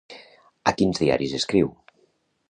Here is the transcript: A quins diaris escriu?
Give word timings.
A 0.71 0.71
quins 0.79 1.01
diaris 1.03 1.35
escriu? 1.41 1.69